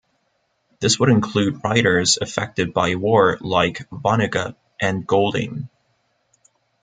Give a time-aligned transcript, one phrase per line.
[0.79, 5.69] This would include writers affected by war like Vonnegut and Golding.